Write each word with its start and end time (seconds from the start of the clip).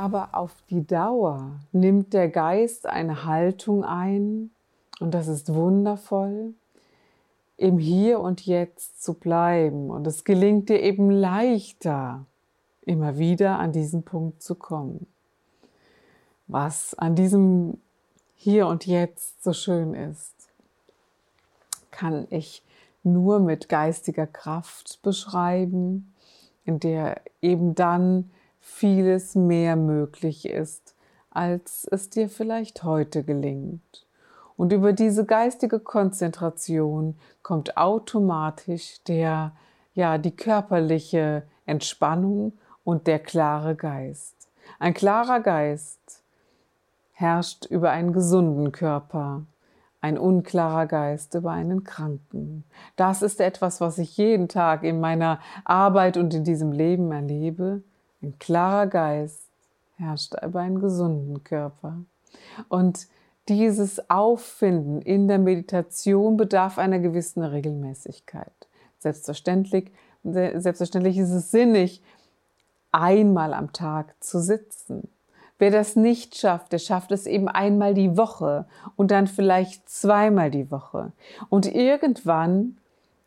Aber 0.00 0.30
auf 0.32 0.54
die 0.70 0.86
Dauer 0.86 1.60
nimmt 1.72 2.14
der 2.14 2.30
Geist 2.30 2.86
eine 2.86 3.26
Haltung 3.26 3.84
ein, 3.84 4.50
und 4.98 5.12
das 5.12 5.28
ist 5.28 5.52
wundervoll, 5.52 6.54
im 7.58 7.78
Hier 7.78 8.20
und 8.20 8.46
Jetzt 8.46 9.02
zu 9.02 9.14
bleiben. 9.14 9.90
Und 9.90 10.06
es 10.06 10.24
gelingt 10.24 10.70
dir 10.70 10.80
eben 10.80 11.10
leichter, 11.10 12.24
immer 12.82 13.18
wieder 13.18 13.58
an 13.58 13.72
diesen 13.72 14.02
Punkt 14.02 14.42
zu 14.42 14.54
kommen. 14.54 15.06
Was 16.46 16.94
an 16.94 17.14
diesem 17.14 17.78
Hier 18.34 18.66
und 18.66 18.86
Jetzt 18.86 19.44
so 19.44 19.52
schön 19.52 19.92
ist, 19.92 20.48
kann 21.90 22.26
ich 22.30 22.62
nur 23.02 23.38
mit 23.38 23.68
geistiger 23.68 24.26
Kraft 24.26 25.00
beschreiben, 25.02 26.14
in 26.64 26.80
der 26.80 27.20
eben 27.42 27.74
dann 27.74 28.30
vieles 28.60 29.34
mehr 29.34 29.76
möglich 29.76 30.48
ist, 30.48 30.94
als 31.30 31.88
es 31.90 32.10
dir 32.10 32.28
vielleicht 32.28 32.84
heute 32.84 33.24
gelingt. 33.24 34.06
Und 34.56 34.72
über 34.72 34.92
diese 34.92 35.24
geistige 35.24 35.80
Konzentration 35.80 37.18
kommt 37.42 37.76
automatisch 37.78 39.02
der, 39.04 39.52
ja, 39.94 40.18
die 40.18 40.36
körperliche 40.36 41.44
Entspannung 41.64 42.52
und 42.84 43.06
der 43.06 43.18
klare 43.20 43.74
Geist. 43.74 44.48
Ein 44.78 44.94
klarer 44.94 45.40
Geist 45.40 46.22
herrscht 47.12 47.66
über 47.66 47.90
einen 47.90 48.12
gesunden 48.12 48.72
Körper, 48.72 49.46
ein 50.00 50.18
unklarer 50.18 50.86
Geist 50.86 51.34
über 51.34 51.52
einen 51.52 51.84
Kranken. 51.84 52.64
Das 52.96 53.22
ist 53.22 53.40
etwas, 53.40 53.80
was 53.80 53.98
ich 53.98 54.16
jeden 54.16 54.48
Tag 54.48 54.82
in 54.82 55.00
meiner 55.00 55.38
Arbeit 55.64 56.16
und 56.16 56.34
in 56.34 56.44
diesem 56.44 56.72
Leben 56.72 57.12
erlebe. 57.12 57.82
Ein 58.22 58.38
klarer 58.38 58.86
Geist 58.86 59.48
herrscht 59.96 60.34
über 60.42 60.60
einen 60.60 60.80
gesunden 60.80 61.42
Körper. 61.44 61.98
Und 62.68 63.06
dieses 63.48 64.10
Auffinden 64.10 65.02
in 65.02 65.26
der 65.26 65.38
Meditation 65.38 66.36
bedarf 66.36 66.78
einer 66.78 66.98
gewissen 66.98 67.42
Regelmäßigkeit. 67.42 68.52
Selbstverständlich, 68.98 69.90
selbstverständlich 70.22 71.18
ist 71.18 71.30
es 71.30 71.50
sinnig, 71.50 72.02
einmal 72.92 73.54
am 73.54 73.72
Tag 73.72 74.14
zu 74.22 74.40
sitzen. 74.40 75.08
Wer 75.58 75.70
das 75.70 75.96
nicht 75.96 76.36
schafft, 76.36 76.72
der 76.72 76.78
schafft 76.78 77.12
es 77.12 77.26
eben 77.26 77.48
einmal 77.48 77.92
die 77.94 78.16
Woche 78.16 78.66
und 78.96 79.10
dann 79.10 79.26
vielleicht 79.26 79.88
zweimal 79.88 80.50
die 80.50 80.70
Woche. 80.70 81.12
Und 81.48 81.66
irgendwann 81.66 82.78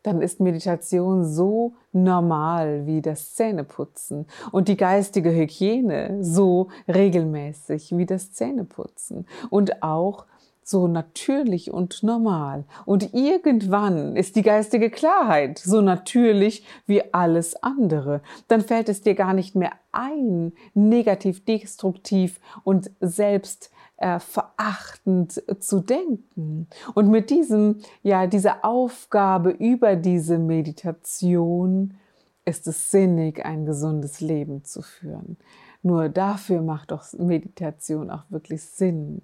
dann 0.04 0.22
ist 0.22 0.38
Meditation 0.38 1.24
so 1.24 1.74
normal 1.92 2.86
wie 2.86 3.02
das 3.02 3.34
Zähneputzen 3.34 4.26
und 4.52 4.68
die 4.68 4.76
geistige 4.76 5.34
Hygiene 5.34 6.18
so 6.20 6.68
regelmäßig 6.86 7.96
wie 7.96 8.06
das 8.06 8.32
Zähneputzen 8.32 9.26
und 9.50 9.82
auch 9.82 10.26
so 10.64 10.88
natürlich 10.88 11.70
und 11.70 12.02
normal. 12.02 12.64
Und 12.86 13.12
irgendwann 13.12 14.16
ist 14.16 14.36
die 14.36 14.42
geistige 14.42 14.90
Klarheit 14.90 15.58
so 15.58 15.80
natürlich 15.80 16.64
wie 16.86 17.02
alles 17.12 17.62
andere. 17.62 18.22
Dann 18.48 18.62
fällt 18.62 18.88
es 18.88 19.02
dir 19.02 19.14
gar 19.14 19.34
nicht 19.34 19.54
mehr 19.54 19.72
ein, 19.92 20.52
negativ, 20.72 21.44
destruktiv 21.44 22.40
und 22.64 22.90
selbst 23.00 23.70
äh, 23.96 24.18
verachtend 24.18 25.42
zu 25.60 25.80
denken. 25.80 26.68
Und 26.94 27.10
mit 27.10 27.30
diesem, 27.30 27.78
ja, 28.02 28.26
dieser 28.26 28.64
Aufgabe 28.64 29.50
über 29.50 29.96
diese 29.96 30.38
Meditation 30.38 31.94
ist 32.44 32.66
es 32.66 32.90
sinnig, 32.90 33.44
ein 33.44 33.64
gesundes 33.64 34.20
Leben 34.20 34.64
zu 34.64 34.82
führen. 34.82 35.38
Nur 35.82 36.08
dafür 36.08 36.62
macht 36.62 36.90
doch 36.90 37.04
Meditation 37.12 38.10
auch 38.10 38.24
wirklich 38.30 38.62
Sinn. 38.62 39.22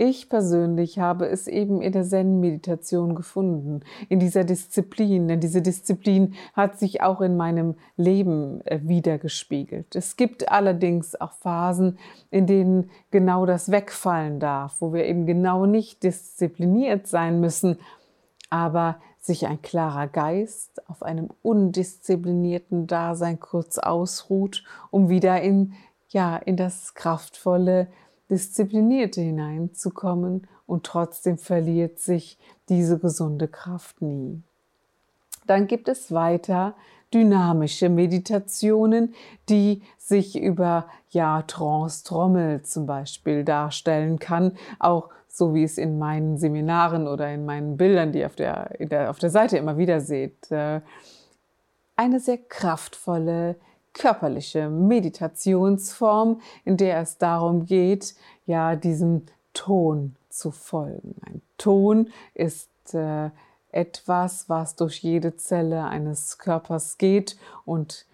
Ich 0.00 0.28
persönlich 0.28 1.00
habe 1.00 1.26
es 1.26 1.48
eben 1.48 1.82
in 1.82 1.90
der 1.90 2.04
Zen-Meditation 2.04 3.16
gefunden, 3.16 3.80
in 4.08 4.20
dieser 4.20 4.44
Disziplin, 4.44 5.26
denn 5.26 5.40
diese 5.40 5.60
Disziplin 5.60 6.34
hat 6.52 6.78
sich 6.78 7.02
auch 7.02 7.20
in 7.20 7.36
meinem 7.36 7.74
Leben 7.96 8.64
äh, 8.64 8.78
wiedergespiegelt. 8.84 9.96
Es 9.96 10.14
gibt 10.14 10.52
allerdings 10.52 11.20
auch 11.20 11.32
Phasen, 11.32 11.98
in 12.30 12.46
denen 12.46 12.90
genau 13.10 13.44
das 13.44 13.72
wegfallen 13.72 14.38
darf, 14.38 14.80
wo 14.80 14.92
wir 14.92 15.04
eben 15.04 15.26
genau 15.26 15.66
nicht 15.66 16.04
diszipliniert 16.04 17.08
sein 17.08 17.40
müssen, 17.40 17.76
aber 18.50 19.00
sich 19.18 19.48
ein 19.48 19.62
klarer 19.62 20.06
Geist 20.06 20.88
auf 20.88 21.02
einem 21.02 21.28
undisziplinierten 21.42 22.86
Dasein 22.86 23.40
kurz 23.40 23.78
ausruht, 23.78 24.62
um 24.92 25.08
wieder 25.08 25.42
in, 25.42 25.72
ja, 26.08 26.36
in 26.36 26.56
das 26.56 26.94
kraftvolle, 26.94 27.88
Disziplinierte 28.30 29.20
hineinzukommen 29.20 30.46
und 30.66 30.84
trotzdem 30.84 31.38
verliert 31.38 31.98
sich 31.98 32.38
diese 32.68 32.98
gesunde 32.98 33.48
Kraft 33.48 34.02
nie. 34.02 34.42
Dann 35.46 35.66
gibt 35.66 35.88
es 35.88 36.12
weiter 36.12 36.74
dynamische 37.12 37.88
Meditationen, 37.88 39.14
die 39.48 39.82
sich 39.96 40.38
über 40.38 40.86
ja, 41.10 41.42
Trance-Trommel 41.42 42.62
zum 42.62 42.86
Beispiel 42.86 43.44
darstellen 43.44 44.18
kann, 44.18 44.56
auch 44.78 45.08
so 45.26 45.54
wie 45.54 45.62
es 45.62 45.78
in 45.78 45.98
meinen 45.98 46.36
Seminaren 46.36 47.06
oder 47.06 47.32
in 47.32 47.46
meinen 47.46 47.76
Bildern, 47.76 48.12
die 48.12 48.20
ihr 48.20 48.26
auf 48.26 48.34
der, 48.34 49.10
auf 49.10 49.18
der 49.18 49.30
Seite 49.30 49.56
immer 49.56 49.78
wieder 49.78 50.00
seht. 50.00 50.50
Äh, 50.50 50.80
eine 51.96 52.20
sehr 52.20 52.38
kraftvolle 52.38 53.56
körperliche 53.92 54.68
Meditationsform, 54.68 56.40
in 56.64 56.76
der 56.76 57.00
es 57.00 57.18
darum 57.18 57.66
geht, 57.66 58.14
ja, 58.46 58.76
diesem 58.76 59.22
Ton 59.54 60.16
zu 60.28 60.50
folgen. 60.50 61.16
Ein 61.26 61.42
Ton 61.56 62.10
ist 62.34 62.70
äh, 62.94 63.30
etwas, 63.70 64.48
was 64.48 64.76
durch 64.76 64.98
jede 64.98 65.36
Zelle 65.36 65.84
eines 65.84 66.38
Körpers 66.38 66.98
geht 66.98 67.36
und 67.64 68.06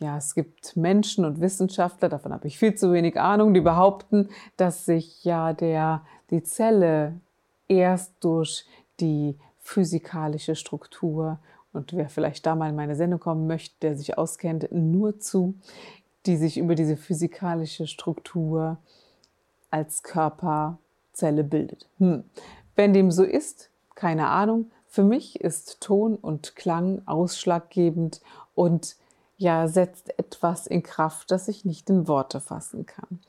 ja, 0.00 0.16
es 0.16 0.34
gibt 0.34 0.76
Menschen 0.76 1.24
und 1.24 1.40
Wissenschaftler, 1.40 2.08
davon 2.08 2.32
habe 2.32 2.46
ich 2.46 2.56
viel 2.56 2.74
zu 2.74 2.92
wenig 2.92 3.18
Ahnung, 3.18 3.52
die 3.52 3.60
behaupten, 3.60 4.28
dass 4.56 4.84
sich 4.84 5.24
ja 5.24 5.52
der, 5.52 6.02
die 6.30 6.42
Zelle 6.44 7.20
erst 7.66 8.12
durch 8.20 8.64
die 9.00 9.36
physikalische 9.58 10.54
Struktur 10.54 11.40
und 11.72 11.92
wer 11.92 12.08
vielleicht 12.08 12.46
da 12.46 12.54
mal 12.54 12.70
in 12.70 12.76
meine 12.76 12.96
Sendung 12.96 13.20
kommen 13.20 13.46
möchte, 13.46 13.74
der 13.82 13.96
sich 13.96 14.18
auskennt, 14.18 14.68
nur 14.72 15.20
zu, 15.20 15.54
die 16.26 16.36
sich 16.36 16.58
über 16.58 16.74
diese 16.74 16.96
physikalische 16.96 17.86
Struktur 17.86 18.78
als 19.70 20.02
Körperzelle 20.02 21.44
bildet. 21.44 21.86
Hm. 21.98 22.24
Wenn 22.74 22.92
dem 22.92 23.10
so 23.10 23.24
ist, 23.24 23.70
keine 23.94 24.28
Ahnung. 24.28 24.70
Für 24.86 25.02
mich 25.02 25.40
ist 25.40 25.80
Ton 25.80 26.14
und 26.16 26.56
Klang 26.56 27.02
ausschlaggebend 27.06 28.20
und 28.54 28.96
ja, 29.38 29.68
setzt 29.68 30.18
etwas 30.18 30.66
in 30.66 30.82
Kraft, 30.82 31.30
das 31.30 31.46
ich 31.46 31.64
nicht 31.64 31.88
in 31.88 32.08
Worte 32.08 32.40
fassen 32.40 32.86
kann. 32.86 33.20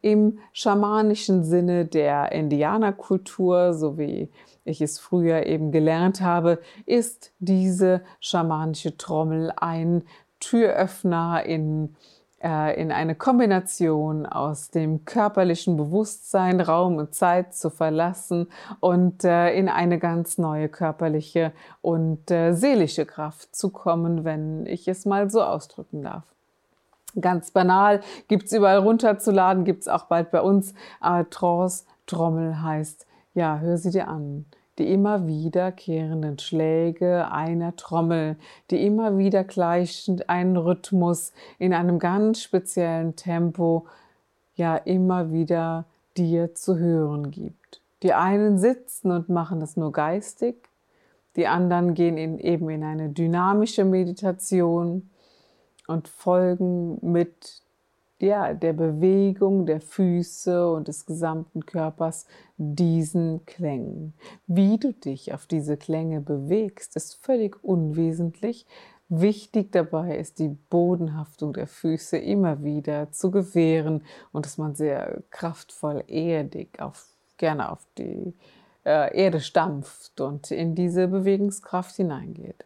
Im 0.00 0.38
schamanischen 0.52 1.42
Sinne 1.42 1.84
der 1.84 2.30
Indianerkultur, 2.30 3.74
so 3.74 3.98
wie 3.98 4.30
ich 4.64 4.80
es 4.80 5.00
früher 5.00 5.44
eben 5.46 5.72
gelernt 5.72 6.20
habe, 6.20 6.60
ist 6.86 7.32
diese 7.40 8.02
schamanische 8.20 8.96
Trommel 8.96 9.52
ein 9.56 10.04
Türöffner 10.38 11.44
in, 11.44 11.96
in 12.38 12.92
eine 12.92 13.14
Kombination 13.14 14.26
aus 14.26 14.70
dem 14.70 15.04
körperlichen 15.04 15.76
Bewusstsein, 15.76 16.60
Raum 16.60 16.96
und 16.96 17.14
Zeit 17.14 17.54
zu 17.54 17.70
verlassen 17.70 18.48
und 18.80 19.24
äh, 19.24 19.54
in 19.54 19.68
eine 19.68 19.98
ganz 19.98 20.36
neue 20.36 20.68
körperliche 20.68 21.52
und 21.80 22.30
äh, 22.30 22.52
seelische 22.52 23.06
Kraft 23.06 23.56
zu 23.56 23.70
kommen, 23.70 24.24
wenn 24.24 24.66
ich 24.66 24.86
es 24.86 25.06
mal 25.06 25.30
so 25.30 25.42
ausdrücken 25.42 26.02
darf. 26.02 26.24
Ganz 27.18 27.50
banal, 27.50 28.00
gibt 28.28 28.44
es 28.44 28.52
überall 28.52 28.78
runterzuladen, 28.78 29.64
gibt 29.64 29.82
es 29.82 29.88
auch 29.88 30.04
bald 30.04 30.30
bei 30.30 30.42
uns. 30.42 30.74
Trance 31.30 31.84
Trommel 32.06 32.60
heißt, 32.60 33.06
ja, 33.32 33.58
hör 33.58 33.78
sie 33.78 33.90
dir 33.90 34.08
an 34.08 34.44
die 34.78 34.92
immer 34.92 35.26
wiederkehrenden 35.26 36.38
Schläge 36.38 37.30
einer 37.30 37.76
Trommel, 37.76 38.36
die 38.70 38.84
immer 38.84 39.16
wieder 39.18 39.44
gleichend 39.44 40.28
einen 40.28 40.56
Rhythmus 40.56 41.32
in 41.58 41.72
einem 41.72 41.98
ganz 41.98 42.42
speziellen 42.42 43.16
Tempo 43.16 43.86
ja 44.54 44.76
immer 44.76 45.32
wieder 45.32 45.86
dir 46.16 46.54
zu 46.54 46.76
hören 46.78 47.30
gibt. 47.30 47.80
Die 48.02 48.12
einen 48.12 48.58
sitzen 48.58 49.10
und 49.10 49.28
machen 49.28 49.60
das 49.60 49.76
nur 49.76 49.92
geistig, 49.92 50.68
die 51.36 51.46
anderen 51.46 51.94
gehen 51.94 52.16
in, 52.16 52.38
eben 52.38 52.68
in 52.70 52.82
eine 52.82 53.10
dynamische 53.10 53.84
Meditation 53.84 55.10
und 55.86 56.08
folgen 56.08 56.98
mit 57.02 57.62
ja, 58.20 58.54
der 58.54 58.72
Bewegung 58.72 59.66
der 59.66 59.80
Füße 59.80 60.70
und 60.70 60.88
des 60.88 61.06
gesamten 61.06 61.66
Körpers 61.66 62.26
diesen 62.56 63.44
Klängen. 63.44 64.14
Wie 64.46 64.78
du 64.78 64.92
dich 64.92 65.34
auf 65.34 65.46
diese 65.46 65.76
Klänge 65.76 66.20
bewegst, 66.20 66.96
ist 66.96 67.22
völlig 67.22 67.62
unwesentlich. 67.62 68.66
Wichtig 69.08 69.70
dabei 69.70 70.16
ist 70.16 70.38
die 70.38 70.48
Bodenhaftung 70.48 71.52
der 71.52 71.68
Füße 71.68 72.16
immer 72.16 72.64
wieder 72.64 73.12
zu 73.12 73.30
gewähren 73.30 74.02
und 74.32 74.46
dass 74.46 74.58
man 74.58 74.74
sehr 74.74 75.22
kraftvoll 75.30 76.02
erdig 76.08 76.80
auf, 76.80 77.06
gerne 77.36 77.70
auf 77.70 77.86
die 77.98 78.34
äh, 78.84 79.16
Erde 79.16 79.40
stampft 79.40 80.20
und 80.20 80.50
in 80.50 80.74
diese 80.74 81.06
Bewegungskraft 81.06 81.96
hineingeht. 81.96 82.64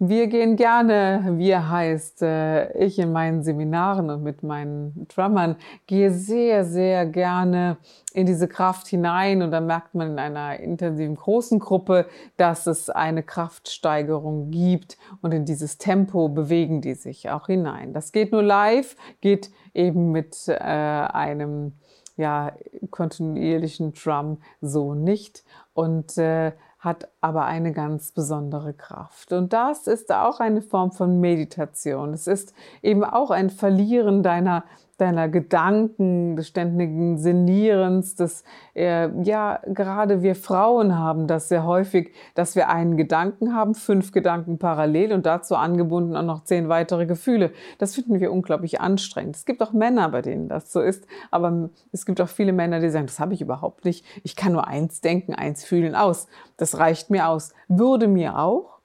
Wir 0.00 0.26
gehen 0.26 0.56
gerne, 0.56 1.34
wir 1.36 1.70
heißt 1.70 2.22
äh, 2.22 2.76
ich 2.84 2.98
in 2.98 3.12
meinen 3.12 3.44
Seminaren 3.44 4.10
und 4.10 4.24
mit 4.24 4.42
meinen 4.42 5.06
Drummern, 5.06 5.54
gehe 5.86 6.10
sehr, 6.10 6.64
sehr 6.64 7.06
gerne 7.06 7.76
in 8.12 8.26
diese 8.26 8.48
Kraft 8.48 8.88
hinein. 8.88 9.40
Und 9.40 9.52
dann 9.52 9.68
merkt 9.68 9.94
man 9.94 10.12
in 10.12 10.18
einer 10.18 10.58
intensiven 10.58 11.14
großen 11.14 11.60
Gruppe, 11.60 12.06
dass 12.36 12.66
es 12.66 12.90
eine 12.90 13.22
Kraftsteigerung 13.22 14.50
gibt. 14.50 14.98
Und 15.22 15.32
in 15.32 15.44
dieses 15.44 15.78
Tempo 15.78 16.28
bewegen 16.28 16.80
die 16.80 16.94
sich 16.94 17.30
auch 17.30 17.46
hinein. 17.46 17.92
Das 17.92 18.10
geht 18.10 18.32
nur 18.32 18.42
live, 18.42 18.96
geht 19.20 19.52
eben 19.74 20.10
mit 20.10 20.48
äh, 20.48 20.54
einem 20.54 21.74
ja, 22.16 22.52
kontinuierlichen 22.90 23.92
Drum 23.92 24.38
so 24.60 24.94
nicht. 24.94 25.44
Und 25.72 26.18
äh, 26.18 26.52
hat 26.84 27.08
aber 27.20 27.46
eine 27.46 27.72
ganz 27.72 28.12
besondere 28.12 28.74
Kraft. 28.74 29.32
Und 29.32 29.52
das 29.52 29.86
ist 29.86 30.12
auch 30.12 30.38
eine 30.38 30.60
Form 30.60 30.92
von 30.92 31.18
Meditation. 31.18 32.12
Es 32.12 32.26
ist 32.26 32.52
eben 32.82 33.04
auch 33.04 33.30
ein 33.30 33.48
Verlieren 33.48 34.22
deiner 34.22 34.64
deiner 34.96 35.28
Gedanken, 35.28 36.36
des 36.36 36.48
ständigen 36.48 37.18
Sinnierens, 37.18 38.14
des, 38.14 38.44
äh, 38.74 39.08
ja, 39.22 39.60
gerade 39.66 40.22
wir 40.22 40.34
Frauen 40.34 40.98
haben 40.98 41.26
das 41.26 41.48
sehr 41.48 41.64
häufig, 41.64 42.12
dass 42.34 42.56
wir 42.56 42.68
einen 42.68 42.96
Gedanken 42.96 43.54
haben, 43.54 43.74
fünf 43.74 44.12
Gedanken 44.12 44.58
parallel 44.58 45.12
und 45.12 45.26
dazu 45.26 45.56
angebunden 45.56 46.16
auch 46.16 46.22
noch 46.22 46.44
zehn 46.44 46.68
weitere 46.68 47.06
Gefühle. 47.06 47.52
Das 47.78 47.94
finden 47.94 48.20
wir 48.20 48.32
unglaublich 48.32 48.80
anstrengend. 48.80 49.36
Es 49.36 49.44
gibt 49.44 49.62
auch 49.62 49.72
Männer, 49.72 50.08
bei 50.08 50.22
denen 50.22 50.48
das 50.48 50.72
so 50.72 50.80
ist, 50.80 51.06
aber 51.30 51.70
es 51.92 52.06
gibt 52.06 52.20
auch 52.20 52.28
viele 52.28 52.52
Männer, 52.52 52.80
die 52.80 52.90
sagen, 52.90 53.06
das 53.06 53.20
habe 53.20 53.34
ich 53.34 53.40
überhaupt 53.40 53.84
nicht. 53.84 54.04
Ich 54.22 54.36
kann 54.36 54.52
nur 54.52 54.68
eins 54.68 55.00
denken, 55.00 55.34
eins 55.34 55.64
fühlen 55.64 55.94
aus. 55.94 56.26
Das 56.56 56.78
reicht 56.78 57.10
mir 57.10 57.28
aus. 57.28 57.52
Würde 57.68 58.08
mir 58.08 58.38
auch, 58.38 58.78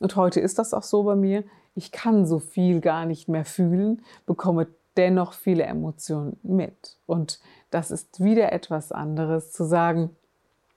und 0.00 0.16
heute 0.16 0.40
ist 0.40 0.58
das 0.58 0.72
auch 0.72 0.82
so 0.82 1.02
bei 1.02 1.16
mir, 1.16 1.44
ich 1.74 1.92
kann 1.92 2.26
so 2.26 2.38
viel 2.38 2.80
gar 2.80 3.06
nicht 3.06 3.28
mehr 3.28 3.44
fühlen, 3.44 4.02
bekomme 4.26 4.66
dennoch 4.96 5.32
viele 5.32 5.64
Emotionen 5.64 6.38
mit. 6.42 6.96
Und 7.06 7.40
das 7.70 7.90
ist 7.90 8.22
wieder 8.22 8.52
etwas 8.52 8.92
anderes 8.92 9.52
zu 9.52 9.64
sagen, 9.64 10.10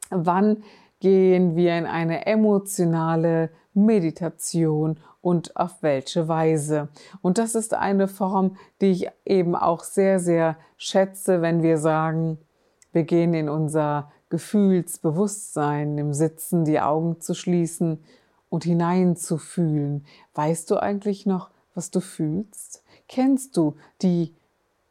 wann 0.09 0.63
gehen 0.99 1.55
wir 1.55 1.77
in 1.77 1.85
eine 1.85 2.25
emotionale 2.25 3.49
Meditation 3.73 4.99
und 5.21 5.55
auf 5.55 5.81
welche 5.81 6.27
Weise. 6.27 6.89
Und 7.21 7.37
das 7.37 7.55
ist 7.55 7.73
eine 7.73 8.07
Form, 8.07 8.57
die 8.81 8.91
ich 8.91 9.09
eben 9.25 9.55
auch 9.55 9.83
sehr, 9.83 10.19
sehr 10.19 10.57
schätze, 10.77 11.41
wenn 11.41 11.63
wir 11.63 11.77
sagen, 11.77 12.37
wir 12.91 13.03
gehen 13.03 13.33
in 13.33 13.49
unser 13.49 14.11
Gefühlsbewusstsein, 14.29 15.97
im 15.97 16.13
Sitzen 16.13 16.65
die 16.65 16.79
Augen 16.79 17.21
zu 17.21 17.33
schließen 17.33 18.03
und 18.49 18.63
hineinzufühlen. 18.63 20.05
Weißt 20.35 20.69
du 20.69 20.77
eigentlich 20.77 21.25
noch, 21.25 21.49
was 21.73 21.89
du 21.89 22.01
fühlst? 22.01 22.82
Kennst 23.13 23.57
du 23.57 23.75
die, 24.01 24.33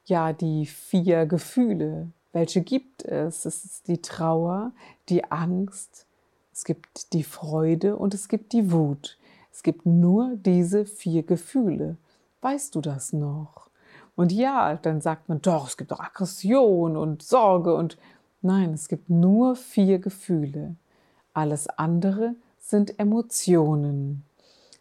ja, 0.05 0.33
die 0.33 0.67
vier 0.67 1.27
Gefühle? 1.27 2.13
Welche 2.31 2.61
gibt 2.61 3.05
es? 3.05 3.45
Es 3.45 3.65
ist 3.65 3.89
die 3.89 4.01
Trauer, 4.01 4.71
die 5.09 5.25
Angst, 5.33 6.07
es 6.53 6.65
gibt 6.65 7.15
die 7.15 7.25
Freude 7.25 7.97
und 7.97 8.15
es 8.15 8.29
gibt 8.29 8.53
die 8.53 8.71
Wut. 8.71 9.19
Es 9.51 9.65
gibt 9.65 9.87
nur 9.87 10.37
diese 10.37 10.85
vier 10.85 11.25
Gefühle. 11.25 11.97
Weißt 12.43 12.77
du 12.77 12.81
das 12.81 13.13
noch? 13.13 13.71
Und 14.15 14.31
ja, 14.31 14.77
dann 14.77 15.01
sagt 15.01 15.29
man, 15.29 15.43
doch, 15.43 15.67
es 15.67 15.77
gibt 15.77 15.93
auch 15.93 15.99
Aggression 15.99 16.97
und 16.97 17.25
Sorge 17.25 17.75
und 17.75 17.99
nein, 18.41 18.73
es 18.73 18.87
gibt 18.87 19.11
nur 19.11 19.57
vier 19.57 19.99
Gefühle. 19.99 20.77
Alles 21.35 21.67
andere 21.67 22.37
sind 22.61 23.01
Emotionen. 23.01 24.23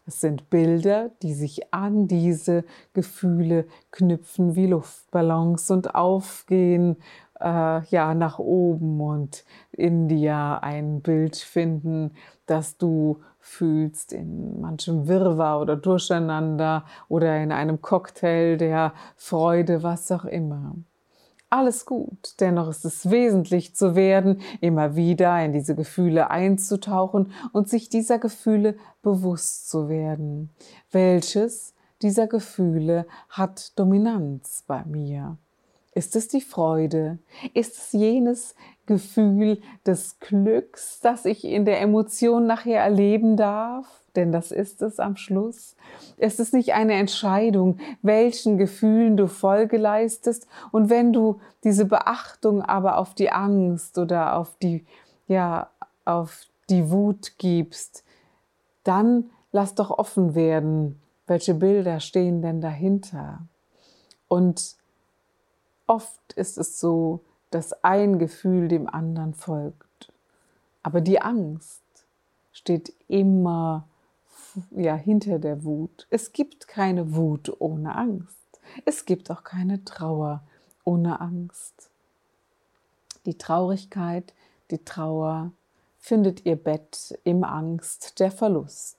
Es 0.04 0.20
sind 0.20 0.50
Bilder, 0.50 1.10
die 1.22 1.32
sich 1.32 1.72
an 1.72 2.08
diese 2.08 2.64
Gefühle 2.92 3.66
knüpfen 3.92 4.56
wie 4.56 4.66
Luftballons 4.66 5.70
und 5.70 5.94
aufgehen 5.94 6.96
äh, 7.40 7.84
ja 7.86 8.14
nach 8.14 8.38
oben 8.38 9.00
und 9.00 9.44
in 9.70 10.08
dir 10.08 10.58
ein 10.62 11.02
Bild 11.02 11.36
finden, 11.36 12.12
das 12.46 12.76
du 12.78 13.20
fühlst 13.38 14.12
in 14.12 14.60
manchem 14.60 15.06
Wirrwarr 15.06 15.60
oder 15.60 15.76
Durcheinander 15.76 16.84
oder 17.08 17.40
in 17.40 17.52
einem 17.52 17.80
Cocktail 17.80 18.56
der 18.56 18.94
Freude, 19.16 19.82
was 19.82 20.10
auch 20.10 20.24
immer 20.24 20.74
alles 21.52 21.84
gut. 21.84 22.40
Dennoch 22.40 22.68
ist 22.68 22.84
es 22.84 23.10
wesentlich 23.10 23.76
zu 23.76 23.94
werden, 23.94 24.40
immer 24.60 24.96
wieder 24.96 25.44
in 25.44 25.52
diese 25.52 25.74
Gefühle 25.74 26.30
einzutauchen 26.30 27.32
und 27.52 27.68
sich 27.68 27.88
dieser 27.88 28.18
Gefühle 28.18 28.76
bewusst 29.02 29.68
zu 29.68 29.88
werden. 29.88 30.50
Welches 30.90 31.74
dieser 32.00 32.26
Gefühle 32.26 33.06
hat 33.28 33.78
Dominanz 33.78 34.64
bei 34.66 34.84
mir? 34.84 35.36
Ist 35.94 36.16
es 36.16 36.28
die 36.28 36.40
Freude? 36.40 37.18
Ist 37.54 37.76
es 37.76 37.92
jenes 37.92 38.54
Gefühl 38.86 39.60
des 39.86 40.18
Glücks, 40.20 41.00
das 41.00 41.24
ich 41.24 41.44
in 41.44 41.64
der 41.64 41.80
Emotion 41.80 42.46
nachher 42.46 42.80
erleben 42.80 43.36
darf? 43.36 44.02
denn 44.16 44.32
das 44.32 44.50
ist 44.50 44.82
es 44.82 45.00
am 45.00 45.16
Schluss. 45.16 45.76
Es 46.18 46.38
ist 46.38 46.52
nicht 46.52 46.74
eine 46.74 46.94
Entscheidung, 46.94 47.78
welchen 48.02 48.58
Gefühlen 48.58 49.16
du 49.16 49.26
Folge 49.26 49.78
leistest. 49.78 50.46
Und 50.70 50.90
wenn 50.90 51.12
du 51.12 51.40
diese 51.64 51.86
Beachtung 51.86 52.62
aber 52.62 52.98
auf 52.98 53.14
die 53.14 53.30
Angst 53.30 53.98
oder 53.98 54.36
auf 54.36 54.56
die, 54.62 54.84
ja, 55.28 55.70
auf 56.04 56.46
die 56.68 56.90
Wut 56.90 57.38
gibst, 57.38 58.04
dann 58.84 59.30
lass 59.50 59.74
doch 59.74 59.90
offen 59.90 60.34
werden, 60.34 61.00
welche 61.26 61.54
Bilder 61.54 62.00
stehen 62.00 62.42
denn 62.42 62.60
dahinter. 62.60 63.46
Und 64.28 64.76
oft 65.86 66.32
ist 66.34 66.58
es 66.58 66.80
so, 66.80 67.20
dass 67.50 67.84
ein 67.84 68.18
Gefühl 68.18 68.68
dem 68.68 68.88
anderen 68.88 69.34
folgt. 69.34 70.12
Aber 70.82 71.00
die 71.00 71.20
Angst 71.20 71.82
steht 72.52 72.94
immer 73.08 73.86
ja, 74.70 74.94
hinter 74.94 75.38
der 75.38 75.64
Wut. 75.64 76.06
Es 76.10 76.32
gibt 76.32 76.68
keine 76.68 77.14
Wut 77.14 77.54
ohne 77.60 77.94
Angst. 77.94 78.36
Es 78.84 79.04
gibt 79.04 79.30
auch 79.30 79.44
keine 79.44 79.84
Trauer 79.84 80.42
ohne 80.84 81.20
Angst. 81.20 81.90
Die 83.26 83.38
Traurigkeit, 83.38 84.34
die 84.70 84.84
Trauer 84.84 85.52
findet 85.98 86.44
ihr 86.44 86.56
Bett 86.56 87.18
im 87.24 87.44
Angst 87.44 88.18
der 88.18 88.30
Verlust. 88.30 88.96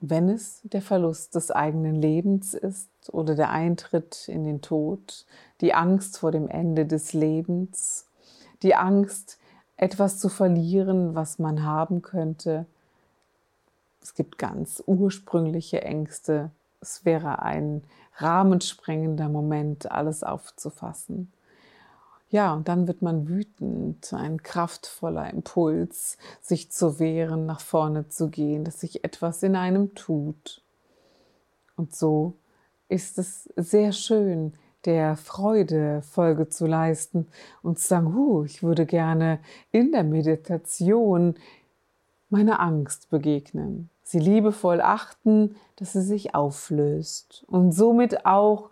Wenn 0.00 0.28
es 0.28 0.60
der 0.62 0.82
Verlust 0.82 1.34
des 1.34 1.50
eigenen 1.50 1.96
Lebens 1.96 2.54
ist 2.54 2.88
oder 3.10 3.34
der 3.34 3.50
Eintritt 3.50 4.28
in 4.28 4.44
den 4.44 4.60
Tod, 4.60 5.26
die 5.60 5.74
Angst 5.74 6.18
vor 6.18 6.30
dem 6.30 6.48
Ende 6.48 6.86
des 6.86 7.12
Lebens, 7.12 8.06
die 8.62 8.74
Angst, 8.74 9.38
etwas 9.76 10.18
zu 10.18 10.28
verlieren, 10.28 11.14
was 11.14 11.38
man 11.38 11.64
haben 11.64 12.02
könnte, 12.02 12.66
es 14.02 14.14
gibt 14.14 14.38
ganz 14.38 14.82
ursprüngliche 14.86 15.82
Ängste. 15.82 16.50
Es 16.80 17.04
wäre 17.04 17.42
ein 17.42 17.82
rahmensprengender 18.16 19.28
Moment, 19.28 19.90
alles 19.90 20.22
aufzufassen. 20.22 21.30
Ja, 22.30 22.52
und 22.52 22.68
dann 22.68 22.86
wird 22.86 23.00
man 23.00 23.26
wütend, 23.26 24.12
ein 24.12 24.42
kraftvoller 24.42 25.30
Impuls, 25.30 26.18
sich 26.42 26.70
zu 26.70 26.98
wehren, 26.98 27.46
nach 27.46 27.60
vorne 27.60 28.08
zu 28.08 28.28
gehen, 28.28 28.64
dass 28.64 28.80
sich 28.80 29.02
etwas 29.02 29.42
in 29.42 29.56
einem 29.56 29.94
tut. 29.94 30.62
Und 31.76 31.96
so 31.96 32.34
ist 32.88 33.18
es 33.18 33.48
sehr 33.56 33.92
schön, 33.92 34.52
der 34.84 35.16
Freude 35.16 36.02
Folge 36.02 36.48
zu 36.48 36.66
leisten 36.66 37.28
und 37.62 37.78
zu 37.78 37.88
sagen, 37.88 38.14
huh, 38.14 38.44
ich 38.44 38.62
würde 38.62 38.84
gerne 38.86 39.38
in 39.70 39.92
der 39.92 40.04
Meditation 40.04 41.34
meiner 42.30 42.60
Angst 42.60 43.08
begegnen, 43.10 43.90
sie 44.02 44.18
liebevoll 44.18 44.80
achten, 44.80 45.56
dass 45.76 45.94
sie 45.94 46.02
sich 46.02 46.34
auflöst 46.34 47.44
und 47.48 47.72
somit 47.72 48.26
auch, 48.26 48.70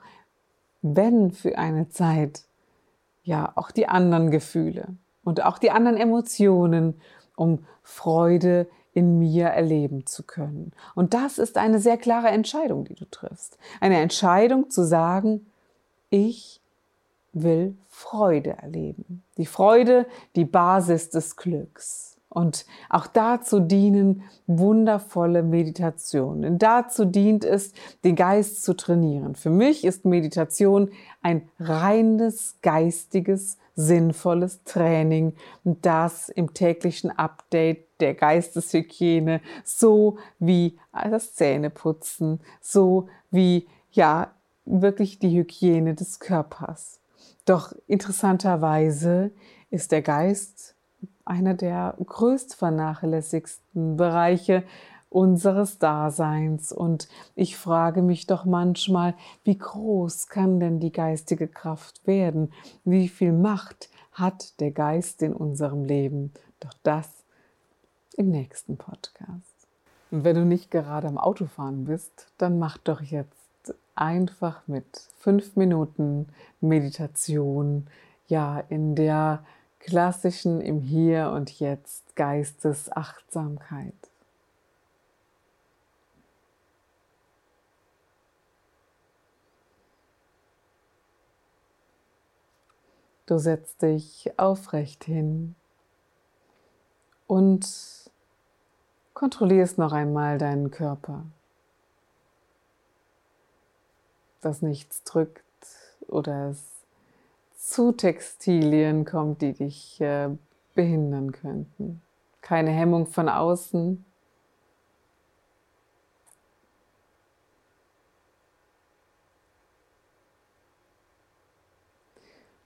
wenn 0.83 1.33
für 1.33 1.59
eine 1.59 1.89
Zeit, 1.89 2.46
ja, 3.27 3.53
auch 3.57 3.73
die 3.73 3.89
anderen 3.89 4.31
Gefühle 4.31 4.87
und 5.25 5.45
auch 5.45 5.59
die 5.59 5.73
anderen 5.73 5.99
Emotionen, 5.99 7.01
um 7.35 7.67
Freude 7.83 8.69
in 8.93 9.19
mir 9.19 9.49
erleben 9.49 10.07
zu 10.07 10.23
können. 10.23 10.73
Und 10.95 11.13
das 11.13 11.39
ist 11.39 11.59
eine 11.59 11.81
sehr 11.81 11.99
klare 11.99 12.29
Entscheidung, 12.29 12.85
die 12.85 12.95
du 12.95 13.05
triffst. 13.05 13.59
Eine 13.81 14.01
Entscheidung 14.01 14.71
zu 14.71 14.85
sagen, 14.85 15.47
ich 16.09 16.61
will 17.33 17.77
Freude 17.89 18.51
erleben. 18.51 19.25
Die 19.37 19.45
Freude, 19.47 20.07
die 20.37 20.45
Basis 20.45 21.11
des 21.11 21.37
Glücks. 21.37 22.16
Und 22.37 22.67
auch 22.91 23.07
dazu 23.07 23.61
dienen 23.61 24.23
wundervolle 24.47 25.43
Meditationen. 25.43 26.59
Dazu 26.59 27.07
dient 27.07 27.47
es, 27.47 27.73
den 28.05 28.15
Geist 28.15 28.63
zu 28.63 28.77
trainieren. 28.77 29.37
Für 29.37 29.49
mich 29.49 29.87
ist 29.87 30.05
Meditation 30.05 30.91
ein 31.23 31.49
reines 31.59 32.57
geistiges, 32.61 33.57
sinnvolles 33.75 34.63
Training. 34.65 35.33
Und 35.65 35.87
das 35.87 36.29
im 36.29 36.53
täglichen 36.53 37.11
Update 37.11 37.87
der 38.01 38.13
Geisteshygiene, 38.13 39.41
so 39.65 40.19
wie 40.39 40.79
das 40.93 41.37
Zähneputzen, 41.37 42.41
so 42.61 43.09
wie, 43.31 43.67
ja, 43.93 44.31
wirklich 44.67 45.19
die 45.19 45.35
Hygiene 45.39 45.95
des 45.95 46.21
Körpers. 46.21 47.01
Doch 47.47 47.73
interessanterweise 47.87 49.31
ist 49.71 49.91
der 49.91 50.03
Geist 50.03 50.76
einer 51.25 51.55
der 51.55 51.95
größt 52.05 52.55
vernachlässigsten 52.55 53.97
Bereiche 53.97 54.63
unseres 55.09 55.79
Daseins. 55.79 56.73
Und 56.73 57.09
ich 57.35 57.57
frage 57.57 58.03
mich 58.03 58.27
doch 58.27 58.45
manchmal, 58.45 59.15
wie 59.45 59.57
groß 59.57 60.29
kann 60.29 60.61
denn 60.61 60.81
die 60.81 60.93
geistige 60.93 61.49
Kraft 61.49 62.07
werden? 62.07 62.53
Wie 62.85 63.09
viel 63.09 63.33
Macht 63.33 63.89
hat 64.13 64.61
der 64.61 64.71
Geist 64.71 65.23
in 65.23 65.33
unserem 65.33 65.85
Leben? 65.85 66.33
Doch 66.61 66.75
das 66.83 67.09
im 68.17 68.31
nächsten 68.31 68.77
Podcast. 68.77 69.57
Und 70.11 70.25
wenn 70.25 70.37
du 70.37 70.45
nicht 70.45 70.71
gerade 70.71 71.09
am 71.09 71.19
Autofahren 71.19 71.85
bist, 71.85 72.29
dann 72.39 72.59
mach 72.59 72.79
doch 72.79 73.01
jetzt 73.01 73.75
einfach 73.95 74.63
mit 74.67 74.87
fünf 75.19 75.57
Minuten 75.57 76.29
Meditation, 76.61 77.87
ja, 78.29 78.61
in 78.69 78.95
der 78.95 79.45
klassischen 79.87 80.61
im 80.61 80.81
Hier 80.81 81.31
und 81.31 81.61
Jetzt 81.61 82.17
Geistesachtsamkeit. 82.17 83.95
Du 93.27 93.39
setzt 93.39 93.83
dich 93.83 94.33
aufrecht 94.37 95.05
hin 95.05 95.55
und 97.29 98.11
kontrollierst 99.15 99.79
noch 99.79 99.93
einmal 99.93 100.39
deinen 100.39 100.73
Körper, 100.73 101.25
dass 104.41 104.63
nichts 104.63 105.05
drückt 105.05 105.45
oder 106.09 106.51
es 106.51 106.76
zu 107.67 107.91
Textilien 107.91 109.05
kommt, 109.05 109.43
die 109.43 109.53
dich 109.53 110.01
äh, 110.01 110.31
behindern 110.77 111.33
könnten. 111.33 112.01
Keine 112.41 112.71
Hemmung 112.71 113.09
von 113.09 113.29
außen. 113.29 114.05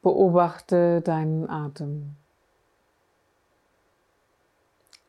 Beobachte 0.02 1.00
deinen 1.00 1.48
Atem. 1.48 2.16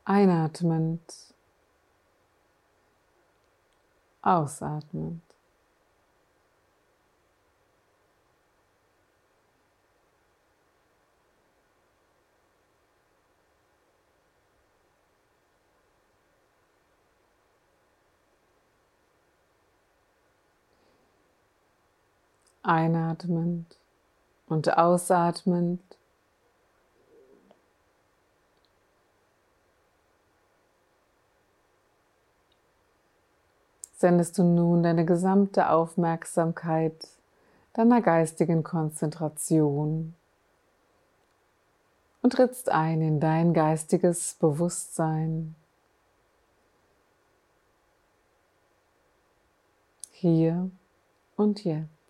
Einatmend, 0.06 1.34
ausatmend. 4.22 5.22
Einatmend 22.64 23.78
und 24.48 24.78
ausatmend. 24.78 25.82
Sendest 33.98 34.38
du 34.38 34.44
nun 34.44 34.84
deine 34.84 35.06
gesamte 35.06 35.70
Aufmerksamkeit 35.70 37.08
deiner 37.74 38.02
geistigen 38.02 38.64
Konzentration 38.64 40.16
und 42.22 42.34
trittst 42.34 42.70
ein 42.70 43.02
in 43.02 43.20
dein 43.20 43.54
geistiges 43.54 44.36
Bewusstsein. 44.40 45.56
Hier 50.12 50.70
und 51.36 51.64
jetzt. 51.64 52.01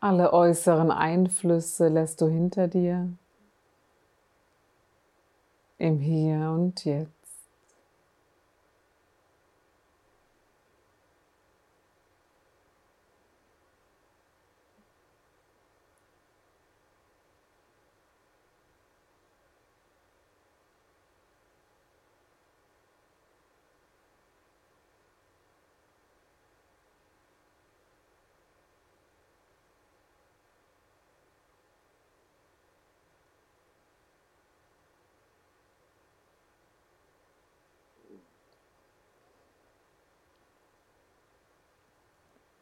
Alle 0.00 0.32
äußeren 0.32 0.92
Einflüsse 0.92 1.88
lässt 1.88 2.20
du 2.20 2.28
hinter 2.28 2.68
dir 2.68 3.12
im 5.78 5.98
Hier 5.98 6.50
und 6.50 6.84
Jetzt. 6.84 7.17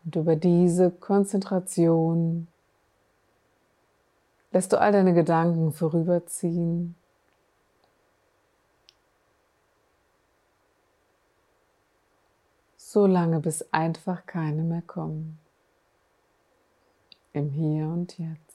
Und 0.07 0.15
über 0.15 0.37
diese 0.37 0.93
Konzentration 0.93 2.47
lässt 4.53 4.73
du 4.73 4.81
all 4.81 4.93
deine 4.93 5.15
Gedanken 5.15 5.73
vorüberziehen. 5.73 6.95
So 12.77 13.07
lange, 13.07 13.41
bis 13.41 13.67
einfach 13.73 14.25
keine 14.27 14.63
mehr 14.63 14.83
kommen. 14.83 15.41
Im 17.33 17.51
Hier 17.51 17.87
und 17.89 18.17
Jetzt. 18.17 18.46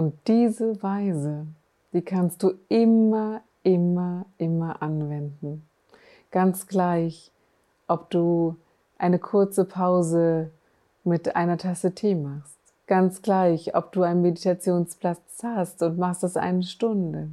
Und 0.00 0.14
diese 0.28 0.82
Weise, 0.82 1.46
die 1.92 2.00
kannst 2.00 2.42
du 2.42 2.54
immer, 2.70 3.42
immer, 3.62 4.24
immer 4.38 4.80
anwenden. 4.80 5.68
Ganz 6.30 6.66
gleich, 6.66 7.30
ob 7.86 8.08
du 8.08 8.56
eine 8.96 9.18
kurze 9.18 9.66
Pause 9.66 10.52
mit 11.04 11.36
einer 11.36 11.58
Tasse 11.58 11.94
Tee 11.94 12.14
machst. 12.14 12.56
Ganz 12.86 13.20
gleich, 13.20 13.74
ob 13.74 13.92
du 13.92 14.00
einen 14.00 14.22
Meditationsplatz 14.22 15.42
hast 15.42 15.82
und 15.82 15.98
machst 15.98 16.22
das 16.22 16.38
eine 16.38 16.62
Stunde. 16.62 17.28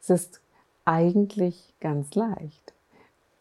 Es 0.00 0.10
ist 0.10 0.40
eigentlich 0.84 1.74
ganz 1.80 2.14
leicht. 2.14 2.74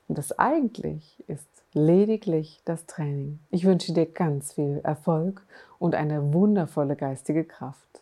Und 0.07 0.17
das 0.17 0.39
eigentlich 0.39 1.23
ist 1.27 1.45
lediglich 1.73 2.59
das 2.65 2.87
Training. 2.87 3.37
Ich 3.51 3.65
wünsche 3.65 3.93
dir 3.93 4.07
ganz 4.07 4.53
viel 4.53 4.81
Erfolg 4.83 5.43
und 5.77 5.93
eine 5.93 6.33
wundervolle 6.33 6.95
geistige 6.95 7.43
Kraft. 7.43 8.01